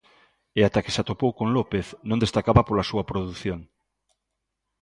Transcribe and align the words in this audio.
E 0.59 0.61
ata 0.67 0.83
que 0.83 0.93
se 0.95 1.01
atopou 1.01 1.31
con 1.39 1.47
López 1.57 1.85
non 2.09 2.21
destacaba 2.23 2.65
pola 2.67 2.87
súa 2.89 3.07
produción. 3.09 3.59